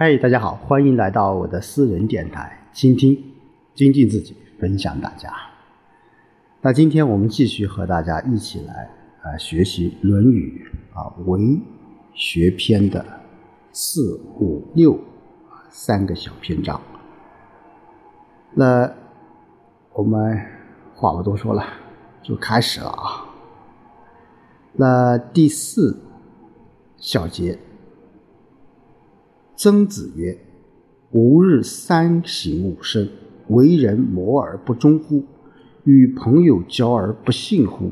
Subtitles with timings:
[0.00, 3.20] 嗨，大家好，欢迎来到我的私人电台，倾听、
[3.74, 5.28] 精进自己，分享大家。
[6.60, 8.88] 那今天我们继续和大家一起来
[9.22, 10.64] 啊学习《论语》
[10.96, 11.60] 啊为
[12.14, 13.04] 学篇的
[13.72, 14.96] 四、五、六
[15.68, 16.80] 三个小篇章。
[18.54, 18.88] 那
[19.94, 20.40] 我们
[20.94, 21.64] 话不多说了，
[22.22, 23.26] 就开始了啊。
[24.74, 26.00] 那第四
[26.98, 27.58] 小节。
[29.58, 30.38] 曾子曰
[31.10, 33.10] ：“吾日三省吾身：
[33.48, 35.24] 为人谋而不忠乎？
[35.82, 37.90] 与朋友交而不信乎？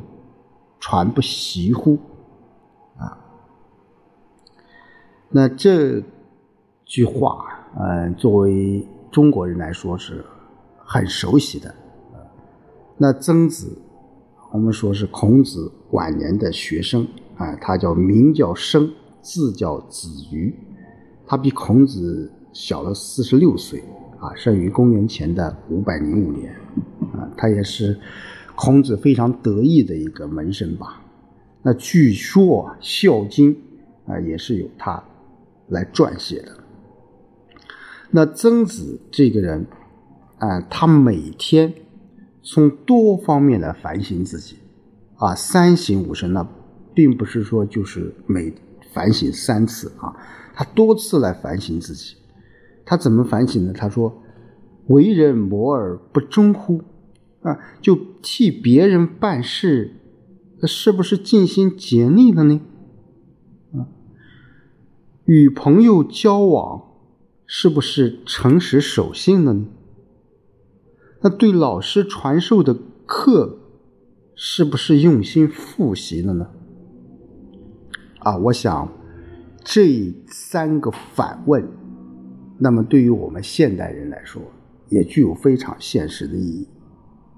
[0.78, 1.98] 传不习乎？”
[2.96, 3.18] 啊，
[5.28, 6.00] 那这
[6.84, 7.44] 句话，
[7.76, 10.24] 嗯，作为中国人来说是
[10.78, 11.74] 很熟悉的。
[12.96, 13.76] 那曾子，
[14.52, 18.88] 我们说是孔子晚年的学生啊，他叫名叫生，
[19.20, 20.54] 字叫子瑜。
[21.26, 23.82] 他比孔子小了四十六岁，
[24.20, 26.54] 啊，生于公元前的五百零五年，
[27.12, 27.98] 啊，他也是
[28.54, 31.02] 孔子非常得意的一个门生吧。
[31.62, 33.52] 那据说《孝经》
[34.06, 35.02] 啊也是由他
[35.68, 36.56] 来撰写的。
[38.12, 39.66] 那曾子这个人
[40.38, 41.74] 啊，他每天
[42.42, 44.56] 从多方面来反省自己，
[45.16, 46.46] 啊，三省吾身，那
[46.94, 48.54] 并不是说就是每
[48.94, 50.14] 反省三次啊。
[50.58, 52.16] 他多次来反省自己，
[52.86, 53.74] 他怎么反省呢？
[53.74, 54.22] 他说
[54.88, 56.82] ：“为人谋而不忠乎？
[57.42, 60.00] 啊，就替别人办事，
[60.60, 62.62] 那是不是尽心竭力了呢？
[63.74, 63.84] 啊，
[65.26, 66.84] 与朋友交往，
[67.44, 69.66] 是不是诚实守信了呢？
[71.20, 73.58] 那对老师传授的课，
[74.34, 76.48] 是不是用心复习了呢？
[78.20, 78.90] 啊，我想。”
[79.68, 81.68] 这三个反问，
[82.56, 84.40] 那么对于我们现代人来说，
[84.90, 86.68] 也具有非常现实的意义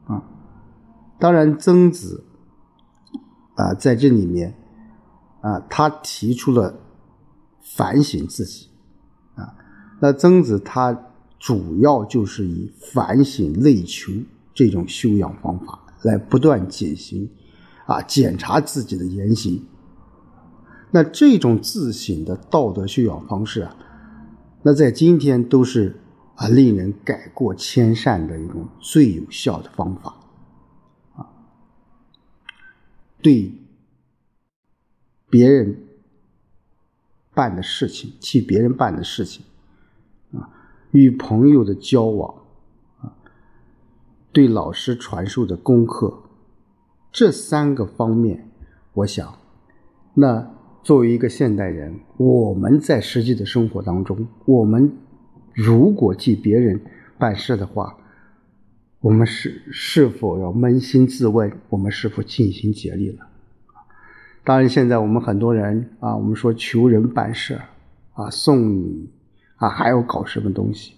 [0.04, 0.22] 啊。
[1.18, 2.22] 当然，曾子
[3.54, 4.54] 啊在这里面
[5.40, 6.78] 啊，他提出了
[7.62, 8.68] 反省自己
[9.34, 9.54] 啊。
[9.98, 11.06] 那曾子他
[11.38, 14.12] 主要就是以反省内求
[14.52, 17.30] 这种修养方法来不断进行
[17.86, 19.64] 啊检查自己的言行。
[20.90, 23.76] 那这种自省的道德修养方式啊，
[24.62, 26.00] 那在今天都是
[26.34, 30.16] 啊令人改过迁善的一种最有效的方法
[31.14, 31.28] 啊。
[33.20, 33.52] 对
[35.28, 35.84] 别人
[37.34, 39.44] 办的事情，替别人办的事情
[40.32, 40.48] 啊，
[40.92, 42.34] 与朋友的交往
[43.00, 43.12] 啊，
[44.32, 46.22] 对老师传授的功课，
[47.12, 48.50] 这三个方面，
[48.94, 49.38] 我想
[50.14, 50.57] 那。
[50.88, 54.90] 作为一个现代人，我们在实际的生活当中，我们
[55.52, 56.80] 如果替别人
[57.18, 57.94] 办事的话，
[59.00, 63.26] 我们是是否要扪心自问，我们是否尽心竭力了？
[64.42, 67.60] 当然，现在我们很多人啊，我们说求人办事
[68.14, 69.10] 啊，送礼
[69.56, 70.94] 啊，还要搞什么东西？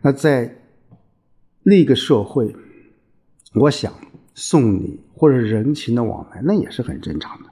[0.00, 0.52] 那在
[1.62, 2.56] 那个社会，
[3.54, 3.92] 我想
[4.34, 7.50] 送礼或者人情的往来，那也是很正常的，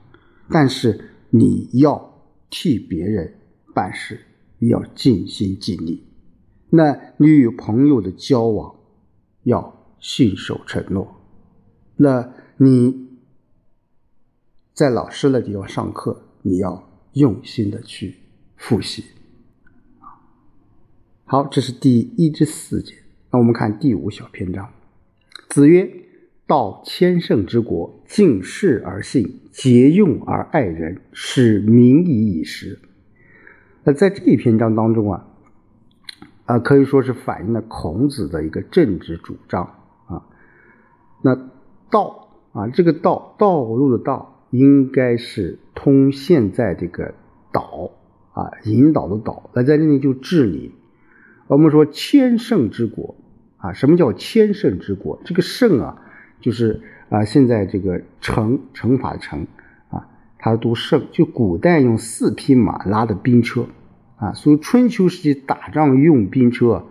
[0.49, 1.07] 但是。
[1.31, 3.39] 你要替别人
[3.73, 4.19] 办事，
[4.59, 6.05] 要尽心尽力。
[6.69, 8.75] 那你与朋友的交往
[9.43, 11.21] 要信守承诺。
[11.95, 13.07] 那你
[14.73, 18.17] 在老师的地方上课，你要用心的去
[18.57, 19.05] 复习。
[21.23, 22.93] 好，这是第一至四节。
[23.31, 24.69] 那我们看第五小篇章。
[25.49, 26.10] 子曰。
[26.51, 32.77] 道千乘之国，敬事而信，节用而爱人，使民以已时。
[33.85, 35.27] 那在这一篇章当中啊，
[36.43, 39.63] 啊可以说是反映了孔子的一个政治主张
[40.07, 40.27] 啊。
[41.21, 41.37] 那
[41.89, 47.13] 道啊，这个道道路的道，应该是通现在这个
[47.53, 47.91] 导
[48.33, 49.49] 啊，引导的导。
[49.53, 50.75] 那在这里就治理。
[51.47, 53.15] 我们说千乘之国
[53.55, 55.21] 啊，什么叫千乘之国？
[55.23, 56.07] 这个乘啊。
[56.41, 59.47] 就是啊，现在这个乘乘法乘
[59.89, 63.67] 啊，它读胜，就古代用四匹马拉的兵车
[64.17, 66.85] 啊，所以春秋时期打仗用兵车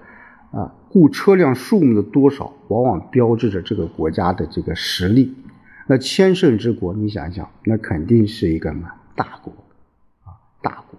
[0.52, 5.35] 啊，故车辆数目的多少，往往标志着这个国家的这个实力。
[5.87, 9.52] 那千乘之国，你想想，那肯定是一个嘛大国
[10.25, 10.99] 啊，大国。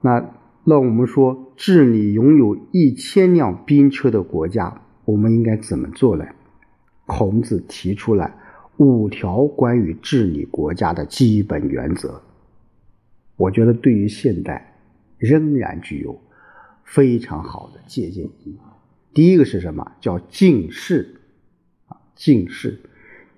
[0.00, 0.24] 那
[0.64, 6.24] 那我们说治理拥有一千辆兵车的国家，我们应该怎么做呢？
[7.06, 8.34] 孔子提出来
[8.76, 12.22] 五条关于治理国家的基本原则，
[13.36, 14.78] 我觉得对于现代
[15.18, 16.20] 仍然具有
[16.84, 18.58] 非常好的借鉴意义。
[19.14, 19.92] 第一个是什么？
[20.00, 21.20] 叫敬事
[21.86, 22.80] 啊，敬事。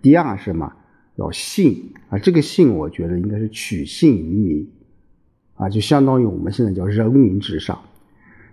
[0.00, 0.72] 第二是什么？
[1.17, 4.70] 要信啊，这个信我觉得应该是取信于民
[5.55, 7.82] 啊，就相当于我们现在叫人民至上。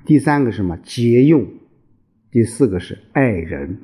[0.06, 0.78] 第三个是什么？
[0.78, 1.46] 节用。
[2.32, 3.78] 第四个是爱人。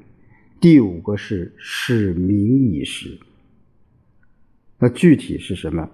[0.60, 3.20] 第五个是使民以时。
[4.80, 5.90] 那具体是什么？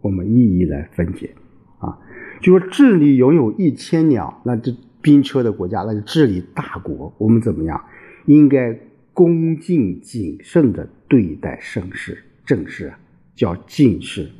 [0.00, 1.34] 我们一一来分解
[1.78, 1.98] 啊。
[2.40, 7.12] 就说智利拥有一千辆那这兵车的国家，那是治理大国。
[7.18, 7.84] 我们怎么样？
[8.26, 8.78] 应该
[9.12, 12.24] 恭敬谨慎的对待盛世。
[12.44, 12.92] 正事，
[13.34, 14.30] 叫敬事。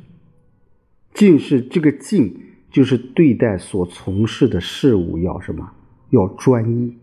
[1.13, 2.35] 敬事这个敬，
[2.71, 5.69] 就是对待所从事的事物要什么？
[6.11, 6.97] 要专一，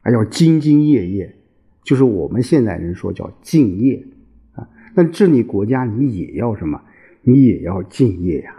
[0.00, 1.36] 还要兢兢业业。
[1.82, 4.06] 就是我们现代人说叫敬业
[4.54, 4.68] 啊。
[4.94, 6.80] 那治理国家，你也要什么？
[7.22, 8.54] 你也要敬业呀，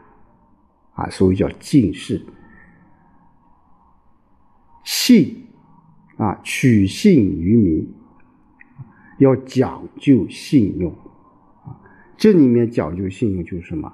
[0.93, 2.21] 啊，所以叫敬事。
[4.83, 5.45] 信
[6.17, 7.93] 啊，取信于民，
[9.19, 10.91] 要讲究信用。
[11.63, 11.79] 啊
[12.15, 13.91] 这里面讲究信用就是什么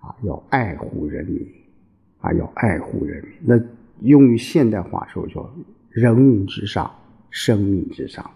[0.00, 0.14] 啊？
[0.24, 1.46] 要爱护人民
[2.20, 3.32] 啊，要爱护人民。
[3.40, 3.58] 那
[4.00, 5.54] 用于现代话说叫
[5.88, 6.90] 人民至上，
[7.30, 8.30] 生命至上。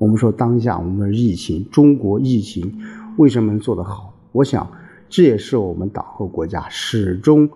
[0.00, 2.80] 我们说当下我们的疫情，中国疫情
[3.18, 4.14] 为什么能做得好？
[4.32, 4.66] 我想
[5.10, 7.46] 这也是我们党和国家始终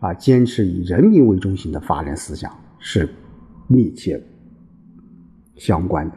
[0.00, 3.08] 啊坚持以人民为中心的发展思想是
[3.68, 4.20] 密切
[5.54, 6.16] 相关的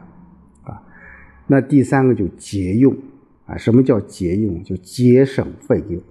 [0.64, 0.82] 啊。
[1.46, 2.92] 那第三个就节用。
[3.46, 4.60] 啊，什么叫节用？
[4.64, 6.02] 就节省费用。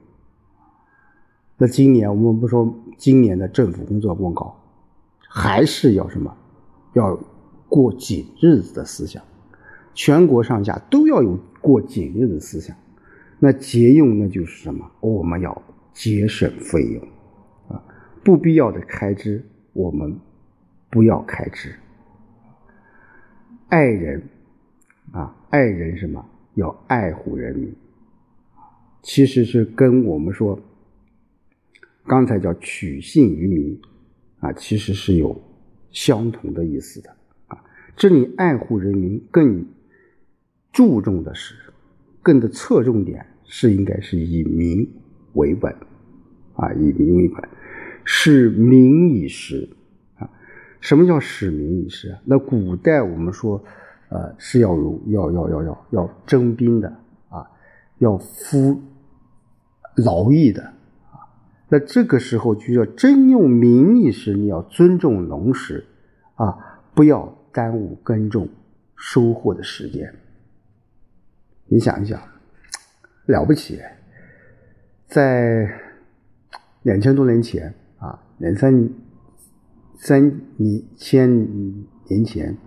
[1.57, 4.55] 那今年我们不说今年的政府工作报告，
[5.27, 6.33] 还是要什么？
[6.93, 7.19] 要
[7.67, 9.21] 过紧日子的思想，
[9.95, 12.75] 全国上下都要有过紧日子思想。
[13.39, 14.91] 那节用那就是什么？
[14.99, 15.63] 我们要
[15.93, 17.01] 节省费用
[17.69, 17.83] 啊，
[18.23, 19.43] 不必要的开支
[19.73, 20.19] 我们
[20.91, 21.73] 不要开支。
[23.69, 24.21] 爱人
[25.11, 26.23] 啊，爱人什么？
[26.53, 27.75] 要爱护人民，
[29.01, 30.57] 其实是跟我们说
[32.07, 33.77] 刚才叫取信于民
[34.39, 35.41] 啊，其实是有
[35.91, 37.09] 相同的意思的
[37.47, 37.61] 啊。
[37.97, 39.65] 这里爱护人民更
[40.75, 41.55] 注重的是，
[42.21, 44.87] 更的侧重点是应该是以民
[45.33, 45.73] 为本
[46.55, 47.41] 啊，以民为本，
[48.03, 49.67] 使民以时
[50.19, 50.29] 啊。
[50.81, 52.19] 什么叫使民以时啊？
[52.25, 53.63] 那古代我们说。
[54.07, 56.87] 呃，是要有要要要要要征兵的
[57.27, 57.49] 啊，
[57.97, 58.79] 要服
[59.95, 61.25] 劳役的啊。
[61.67, 65.85] 那这个时候就要征用民以时，你要尊重农时
[66.35, 66.55] 啊，
[66.93, 68.47] 不要耽误耕种
[68.95, 70.13] 收获的时间。
[71.67, 72.21] 你想一想，
[73.25, 73.79] 了不起，
[75.07, 75.69] 在
[76.83, 78.89] 两千多年前啊，两三
[79.97, 81.29] 三年千
[82.07, 82.57] 年前。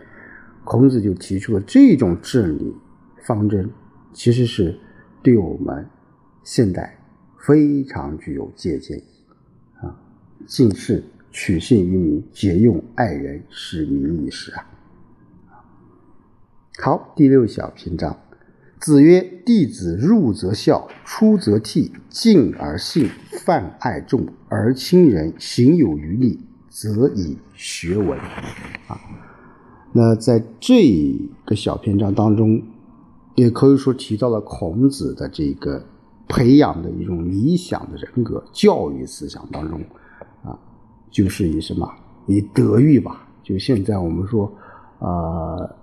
[0.65, 2.77] 孔子就提出了这种治理
[3.25, 3.71] 方针，
[4.13, 4.79] 其实是
[5.23, 5.89] 对我们
[6.45, 6.99] 现代
[7.39, 9.99] 非常具有借鉴意义啊！
[10.47, 14.69] 敬事取信于民，节用爱人，使民以时啊！
[16.83, 18.15] 好，第六小篇章，
[18.81, 23.09] 子曰：“弟子入则孝，出则悌，敬而信，
[23.45, 26.39] 泛爱众，而亲仁，行有余力，
[26.69, 28.19] 则以学文。”
[28.89, 29.01] 啊。
[29.93, 32.63] 那在这个小篇章当中，
[33.35, 35.85] 也可以说提到了孔子的这个
[36.29, 39.81] 培养的一种理想的人格教育思想当中，
[40.45, 40.57] 啊，
[41.11, 41.91] 就是以什么
[42.27, 43.27] 以德育吧？
[43.43, 44.53] 就现在我们说，
[44.99, 45.75] 呃，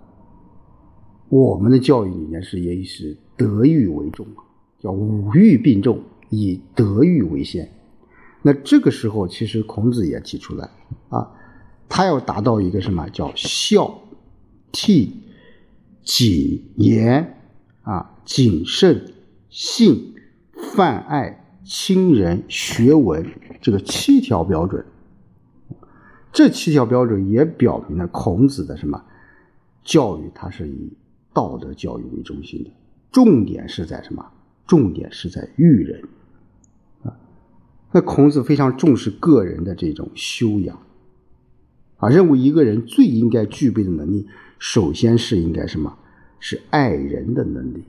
[1.29, 4.25] 我们的教育理念是也是德育为重，
[4.79, 7.70] 叫五育并重，以德育为先。
[8.41, 10.70] 那这个时候，其实孔子也提出来
[11.10, 11.32] 啊。
[11.88, 14.01] 他要达到一个什么叫孝、
[14.72, 15.10] 悌、
[16.03, 17.38] 谨、言
[17.84, 19.13] 啊、谨慎、
[19.50, 20.15] 信、
[20.74, 23.25] 泛爱、亲仁、学文
[23.62, 24.84] 这个七条标准。
[26.34, 29.03] 这七条标准也表明了孔子的什么
[29.84, 30.91] 教育，他是以
[31.36, 32.72] 道德教育为中心的，
[33.12, 34.25] 重点是在什么？
[34.65, 36.01] 重点是在育人
[37.04, 37.15] 啊。
[37.92, 40.80] 那孔子非常重视个人的这种修养。
[41.98, 44.27] 啊，认为一个人最应该具备的能力，
[44.58, 45.98] 首先是应该什么？
[46.39, 47.84] 是爱人的能力。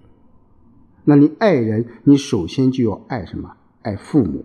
[1.04, 3.56] 那你爱人，你首先就要爱什么？
[3.82, 4.44] 爱父母，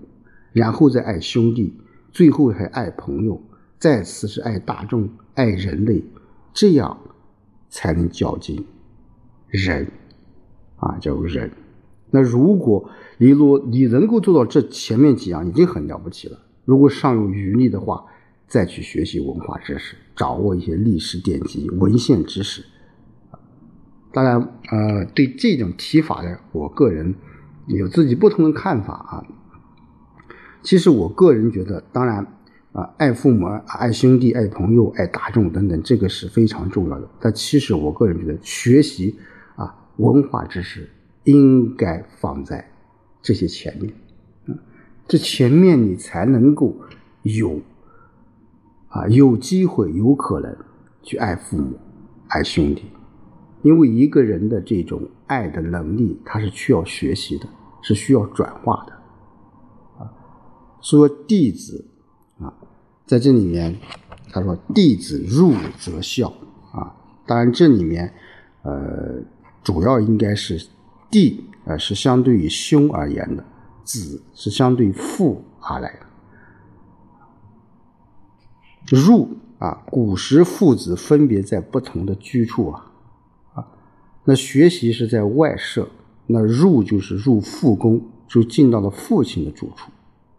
[0.53, 1.74] 然后再爱兄弟，
[2.12, 3.41] 最后还爱朋友，
[3.79, 6.03] 再次是爱大众、爱人类，
[6.53, 7.00] 这样
[7.70, 8.63] 才能较劲
[9.51, 9.88] 人
[10.77, 11.51] 啊，叫人。
[12.10, 12.89] 那如果
[13.20, 18.03] 你若你能够做到这前面几样，已经很了不起了如果尚有余力的话，
[18.48, 22.63] 再去学习文化知识，掌握一些历史典籍、文献知识。
[24.13, 27.15] 当然，呃，对这种提法呢，我个人
[27.67, 29.24] 有自己不同的看法啊。
[30.62, 32.17] 其实我个人觉得，当然
[32.74, 37.10] 啊，爱父母、爱兄弟、爱朋友、爱大众等等，这个是非常重要的。
[37.22, 39.15] 但其实我个人觉得，学习
[39.98, 40.89] 文化知识
[41.25, 42.71] 应该放在
[43.21, 43.93] 这些前面，
[44.48, 44.57] 啊，
[45.07, 46.75] 这前面你才能够
[47.24, 47.62] 有
[48.89, 50.55] 啊有机会、有可能
[51.03, 51.77] 去爱父母、
[52.27, 52.83] 爱兄弟。
[53.63, 57.48] 因为一个人的这种爱的能力，他是需要学习的，
[57.83, 58.93] 是需要转化的，
[60.03, 60.12] 啊，
[60.81, 61.86] 说弟子
[62.39, 62.51] 啊，
[63.05, 63.77] 在这里面
[64.31, 66.33] 他说弟子入则孝
[66.71, 66.95] 啊，
[67.27, 68.12] 当然这里面
[68.63, 69.21] 呃
[69.63, 70.68] 主要应该是
[71.10, 73.44] 弟呃是相对于兄而言的，
[73.84, 75.91] 子是相对父而来
[78.89, 82.88] 的，入啊，古时父子分别在不同的居处啊。
[84.24, 85.88] 那学习是在外舍，
[86.27, 89.91] 那入就是入父宫，就进到了父亲的住处，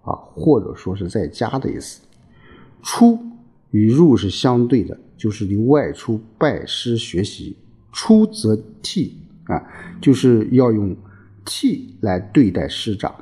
[0.03, 2.01] 啊，或者说是在家的意思。
[2.83, 3.19] 出
[3.71, 7.57] 与入是相对的，就是你外出拜师学习。
[7.93, 9.13] 出则悌
[9.45, 9.63] 啊，
[10.01, 10.97] 就是要用
[11.45, 13.15] 悌来对待师长。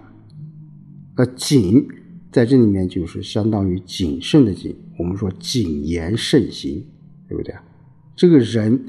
[1.16, 1.86] 那谨
[2.32, 6.82] 在这里面就是相当于谨慎的谨，我们说谨言慎行，
[7.28, 7.54] 对不对？
[8.16, 8.80] 这个人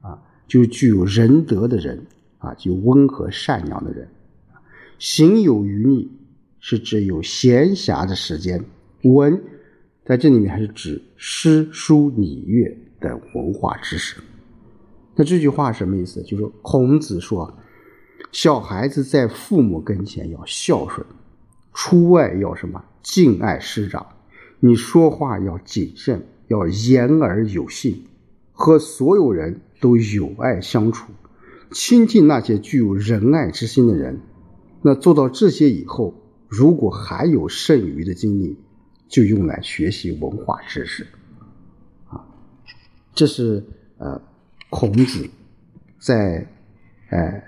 [0.00, 0.18] 啊。
[0.50, 2.04] 就具有仁德的人
[2.38, 4.08] 啊，就温和善良的人，
[4.98, 6.10] 行有余力
[6.58, 8.60] 是指有闲暇的时间。
[9.04, 9.40] 文
[10.04, 14.16] 在这里面还是指诗书礼乐的文化知识。
[15.20, 16.22] 那这句话什么意思？
[16.22, 17.52] 就是孔子说，
[18.32, 21.06] 小孩子在父母跟前要孝顺，
[21.74, 24.06] 出外要什么敬爱师长，
[24.60, 28.06] 你说话要谨慎，要言而有信，
[28.52, 29.60] 和所有人。
[29.78, 31.10] 都友爱相处，
[31.72, 34.20] 亲近那些具有仁爱之心的人。
[34.82, 36.12] 那做到这些以后，
[36.48, 38.58] 如果还有剩余的精力，
[39.08, 41.06] 就用来学习文化知识。
[42.08, 42.26] 啊，
[43.14, 43.64] 这是
[43.96, 44.20] 呃
[44.70, 45.28] 孔子
[45.98, 46.46] 在
[47.10, 47.42] 呃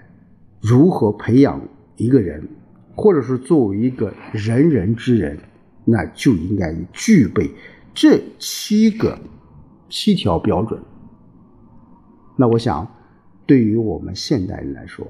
[0.61, 2.47] 如何培养一个人，
[2.95, 5.39] 或者是作为一个仁人之人，
[5.85, 7.51] 那就应该具备
[7.95, 9.19] 这七个
[9.89, 10.83] 七条标准。
[12.37, 12.87] 那我想，
[13.47, 15.07] 对于我们现代人来说，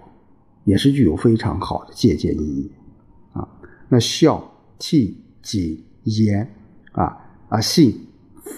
[0.65, 2.71] 也是具有非常好的借鉴意义
[3.33, 3.49] 啊。
[3.89, 6.49] 那孝、悌、谨、言
[6.93, 7.17] 啊
[7.49, 8.07] 啊信、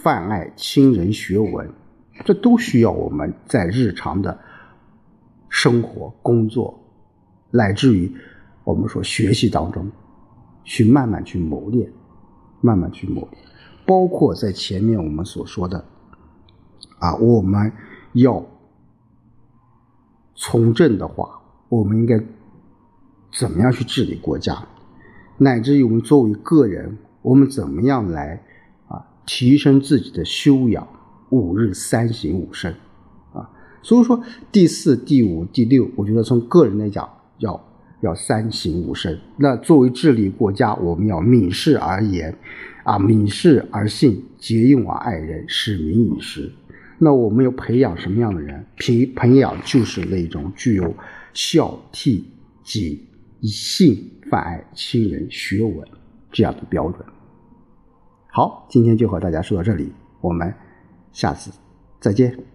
[0.03, 1.71] 泛爱、亲人、学文，
[2.25, 4.39] 这都需要我们在日常的
[5.49, 6.79] 生活、工作，
[7.51, 8.15] 乃至于
[8.65, 9.91] 我们说学习当中，
[10.63, 11.91] 去慢慢去磨练，
[12.61, 13.43] 慢慢去磨练。
[13.87, 15.85] 包括在前面我们所说的
[16.99, 17.73] 啊，我们
[18.13, 18.45] 要。
[20.37, 22.21] 从政的话，我们应该
[23.33, 24.67] 怎么样去治理国家？
[25.39, 28.43] 乃至于我们作为个人，我们怎么样来
[28.89, 30.89] 啊提升自己的修养？
[31.35, 32.73] 五日三省吾身
[33.33, 33.51] 啊，
[33.83, 34.23] 所以说
[34.53, 37.61] 第四、第五、第六，我觉得从个人来讲，要
[38.01, 39.19] 要三省吾身。
[39.37, 42.37] 那作为治理国家，我们要敏事而言，
[42.85, 46.53] 啊敏事而信，节用而爱人，使民以时。
[46.99, 48.65] 那我们要培养什么样的人？
[48.77, 50.95] 培培养就是那种具有
[51.33, 52.23] 孝悌
[52.63, 53.01] 谨
[53.43, 55.87] 信泛爱亲人学文
[56.31, 57.05] 这样的标准。
[58.31, 60.55] 好，今天就和大家说到这里，我们
[61.15, 61.51] 下次
[62.01, 62.54] 再见。